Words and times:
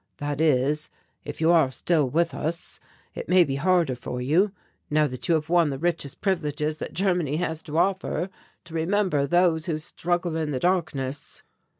That 0.17 0.41
is, 0.41 0.89
if 1.23 1.39
you 1.39 1.51
are 1.51 1.71
still 1.71 2.09
with 2.09 2.33
us. 2.33 2.79
It 3.13 3.29
may 3.29 3.43
be 3.43 3.57
harder 3.57 3.93
for 3.93 4.19
you, 4.19 4.51
now 4.89 5.05
that 5.05 5.29
you 5.29 5.35
have 5.35 5.47
won 5.47 5.69
the 5.69 5.77
richest 5.77 6.21
privileges 6.21 6.79
that 6.79 6.93
Germany 6.93 7.35
has 7.35 7.61
to 7.61 7.77
offer, 7.77 8.31
to 8.63 8.73
remember 8.73 9.27
those 9.27 9.67
who 9.67 9.77
struggle 9.77 10.35
in 10.35 10.49
the 10.49 10.59
darkness." 10.59 11.43